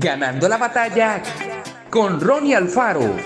Ganando 0.00 0.48
la 0.48 0.58
batalla 0.58 1.20
con 1.90 2.20
Ronnie 2.20 2.54
Alfaro. 2.54 3.16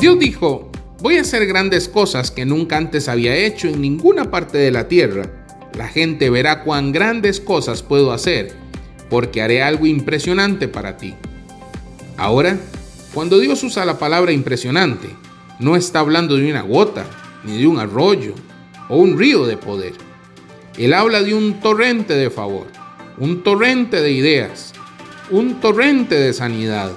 Dios 0.00 0.18
dijo, 0.18 0.72
voy 0.98 1.18
a 1.18 1.20
hacer 1.20 1.46
grandes 1.46 1.88
cosas 1.88 2.32
que 2.32 2.44
nunca 2.44 2.76
antes 2.76 3.08
había 3.08 3.36
hecho 3.36 3.68
en 3.68 3.80
ninguna 3.80 4.32
parte 4.32 4.58
de 4.58 4.72
la 4.72 4.88
tierra. 4.88 5.46
La 5.74 5.86
gente 5.86 6.28
verá 6.28 6.64
cuán 6.64 6.90
grandes 6.90 7.40
cosas 7.40 7.84
puedo 7.84 8.12
hacer, 8.12 8.56
porque 9.08 9.42
haré 9.42 9.62
algo 9.62 9.86
impresionante 9.86 10.66
para 10.66 10.96
ti. 10.96 11.14
Ahora, 12.16 12.58
cuando 13.14 13.38
Dios 13.38 13.62
usa 13.62 13.84
la 13.84 13.96
palabra 13.96 14.32
impresionante, 14.32 15.08
no 15.60 15.76
está 15.76 16.00
hablando 16.00 16.36
de 16.36 16.50
una 16.50 16.62
gota, 16.62 17.06
ni 17.46 17.58
de 17.58 17.66
un 17.66 17.78
arroyo 17.78 18.34
o 18.88 18.96
un 18.96 19.18
río 19.18 19.46
de 19.46 19.56
poder. 19.56 19.94
Él 20.76 20.92
habla 20.92 21.22
de 21.22 21.34
un 21.34 21.60
torrente 21.60 22.14
de 22.14 22.30
favor, 22.30 22.66
un 23.18 23.42
torrente 23.42 24.02
de 24.02 24.12
ideas, 24.12 24.74
un 25.30 25.60
torrente 25.60 26.14
de 26.14 26.32
sanidad. 26.32 26.92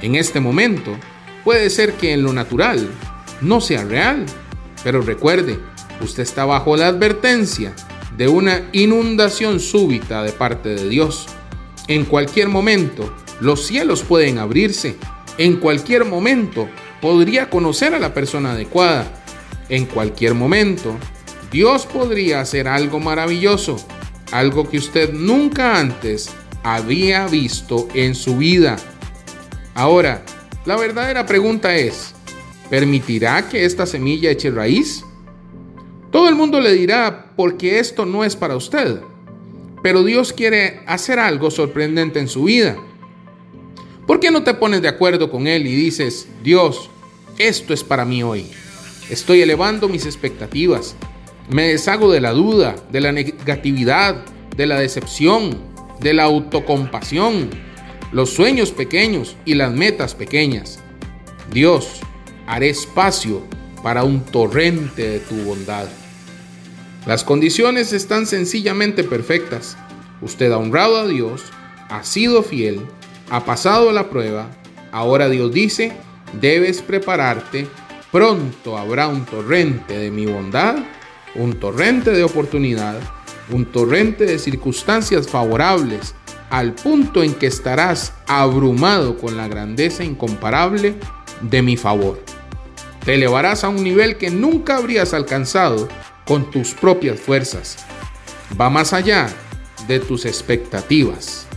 En 0.00 0.14
este 0.14 0.40
momento, 0.40 0.96
puede 1.44 1.68
ser 1.70 1.94
que 1.94 2.12
en 2.12 2.22
lo 2.22 2.32
natural 2.32 2.88
no 3.40 3.60
sea 3.60 3.84
real, 3.84 4.24
pero 4.82 5.02
recuerde, 5.02 5.58
usted 6.00 6.22
está 6.22 6.44
bajo 6.44 6.76
la 6.76 6.88
advertencia 6.88 7.74
de 8.16 8.28
una 8.28 8.68
inundación 8.72 9.60
súbita 9.60 10.22
de 10.22 10.32
parte 10.32 10.70
de 10.70 10.88
Dios. 10.88 11.26
En 11.88 12.04
cualquier 12.04 12.48
momento, 12.48 13.14
los 13.40 13.66
cielos 13.66 14.02
pueden 14.02 14.38
abrirse. 14.38 14.96
En 15.36 15.56
cualquier 15.56 16.04
momento, 16.04 16.68
podría 17.00 17.50
conocer 17.50 17.94
a 17.94 17.98
la 17.98 18.14
persona 18.14 18.52
adecuada. 18.52 19.23
En 19.68 19.86
cualquier 19.86 20.34
momento, 20.34 20.96
Dios 21.50 21.86
podría 21.86 22.40
hacer 22.40 22.68
algo 22.68 23.00
maravilloso, 23.00 23.76
algo 24.32 24.68
que 24.68 24.78
usted 24.78 25.12
nunca 25.12 25.78
antes 25.78 26.30
había 26.62 27.26
visto 27.26 27.88
en 27.94 28.14
su 28.14 28.38
vida. 28.38 28.76
Ahora, 29.74 30.24
la 30.66 30.76
verdadera 30.76 31.26
pregunta 31.26 31.76
es, 31.76 32.14
¿permitirá 32.70 33.48
que 33.48 33.64
esta 33.64 33.86
semilla 33.86 34.30
eche 34.30 34.50
raíz? 34.50 35.04
Todo 36.10 36.28
el 36.28 36.34
mundo 36.34 36.60
le 36.60 36.72
dirá, 36.72 37.32
porque 37.36 37.78
esto 37.78 38.06
no 38.06 38.24
es 38.24 38.36
para 38.36 38.56
usted. 38.56 39.00
Pero 39.82 40.04
Dios 40.04 40.32
quiere 40.32 40.80
hacer 40.86 41.18
algo 41.18 41.50
sorprendente 41.50 42.18
en 42.18 42.28
su 42.28 42.44
vida. 42.44 42.76
¿Por 44.06 44.20
qué 44.20 44.30
no 44.30 44.42
te 44.42 44.54
pones 44.54 44.80
de 44.80 44.88
acuerdo 44.88 45.30
con 45.30 45.46
Él 45.46 45.66
y 45.66 45.74
dices, 45.74 46.28
Dios, 46.42 46.88
esto 47.38 47.74
es 47.74 47.82
para 47.84 48.04
mí 48.04 48.22
hoy? 48.22 48.46
Estoy 49.14 49.42
elevando 49.42 49.88
mis 49.88 50.06
expectativas. 50.06 50.96
Me 51.48 51.68
deshago 51.68 52.10
de 52.10 52.20
la 52.20 52.32
duda, 52.32 52.74
de 52.90 53.00
la 53.00 53.12
negatividad, 53.12 54.24
de 54.56 54.66
la 54.66 54.80
decepción, 54.80 55.56
de 56.00 56.14
la 56.14 56.24
autocompasión, 56.24 57.48
los 58.10 58.30
sueños 58.30 58.72
pequeños 58.72 59.36
y 59.44 59.54
las 59.54 59.72
metas 59.72 60.16
pequeñas. 60.16 60.80
Dios, 61.52 62.00
haré 62.48 62.70
espacio 62.70 63.44
para 63.84 64.02
un 64.02 64.18
torrente 64.24 65.08
de 65.08 65.20
tu 65.20 65.36
bondad. 65.44 65.86
Las 67.06 67.22
condiciones 67.22 67.92
están 67.92 68.26
sencillamente 68.26 69.04
perfectas. 69.04 69.76
Usted 70.22 70.50
ha 70.50 70.58
honrado 70.58 70.96
a 70.96 71.06
Dios, 71.06 71.44
ha 71.88 72.02
sido 72.02 72.42
fiel, 72.42 72.80
ha 73.30 73.44
pasado 73.44 73.92
la 73.92 74.10
prueba. 74.10 74.50
Ahora 74.90 75.28
Dios 75.28 75.52
dice, 75.52 75.92
debes 76.40 76.82
prepararte. 76.82 77.68
Pronto 78.14 78.78
habrá 78.78 79.08
un 79.08 79.24
torrente 79.24 79.98
de 79.98 80.08
mi 80.12 80.24
bondad, 80.24 80.76
un 81.34 81.58
torrente 81.58 82.12
de 82.12 82.22
oportunidad, 82.22 83.00
un 83.50 83.64
torrente 83.66 84.24
de 84.24 84.38
circunstancias 84.38 85.26
favorables, 85.26 86.14
al 86.48 86.74
punto 86.74 87.24
en 87.24 87.34
que 87.34 87.48
estarás 87.48 88.12
abrumado 88.28 89.18
con 89.18 89.36
la 89.36 89.48
grandeza 89.48 90.04
incomparable 90.04 90.94
de 91.40 91.62
mi 91.62 91.76
favor. 91.76 92.22
Te 93.04 93.14
elevarás 93.14 93.64
a 93.64 93.68
un 93.68 93.82
nivel 93.82 94.16
que 94.16 94.30
nunca 94.30 94.76
habrías 94.76 95.12
alcanzado 95.12 95.88
con 96.24 96.52
tus 96.52 96.72
propias 96.72 97.18
fuerzas. 97.18 97.78
Va 98.60 98.70
más 98.70 98.92
allá 98.92 99.26
de 99.88 99.98
tus 99.98 100.24
expectativas. 100.24 101.48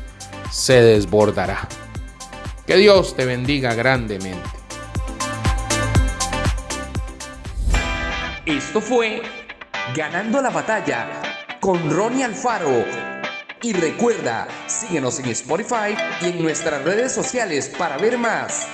Se 0.52 0.82
desbordará. 0.82 1.68
Que 2.66 2.78
Dios 2.78 3.16
te 3.16 3.26
bendiga 3.26 3.76
grandemente. 3.76 4.57
Esto 8.48 8.80
fue 8.80 9.22
Ganando 9.94 10.42
la 10.42 10.50
batalla 10.50 11.22
con 11.60 11.90
Ronnie 11.90 12.24
Alfaro. 12.24 12.86
Y 13.62 13.74
recuerda, 13.74 14.48
síguenos 14.68 15.20
en 15.20 15.26
Spotify 15.26 15.98
y 16.22 16.28
en 16.28 16.42
nuestras 16.42 16.82
redes 16.86 17.12
sociales 17.12 17.68
para 17.78 17.98
ver 17.98 18.18
más. 18.18 18.66